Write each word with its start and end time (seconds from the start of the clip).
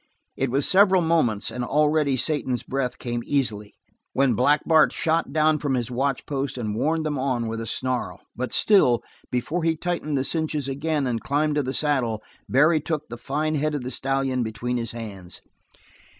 It 0.35 0.49
was 0.49 0.67
several 0.67 1.03
moments, 1.03 1.51
and 1.51 1.63
already 1.63 2.17
Satan's 2.17 2.63
breath 2.63 2.97
came 2.97 3.21
easily, 3.23 3.75
when 4.13 4.33
Black 4.33 4.63
Bart 4.65 4.91
shot 4.91 5.31
down 5.31 5.59
from 5.59 5.75
his 5.75 5.91
watch 5.91 6.25
post 6.25 6.57
and 6.57 6.73
warned 6.75 7.05
them 7.05 7.19
on 7.19 7.47
with 7.47 7.61
a 7.61 7.67
snarl, 7.67 8.19
but 8.35 8.51
still, 8.51 9.03
before 9.29 9.63
he 9.63 9.75
tightened 9.77 10.17
the 10.17 10.23
cinches 10.23 10.67
again 10.67 11.05
and 11.05 11.21
climbed 11.21 11.53
to 11.53 11.61
the 11.61 11.71
saddle 11.71 12.23
Barry 12.49 12.81
took 12.81 13.09
the 13.09 13.15
fine 13.17 13.53
head 13.53 13.75
of 13.75 13.83
the 13.83 13.91
stallion 13.91 14.41
between 14.41 14.77
his 14.77 14.91
hands. 14.93 15.39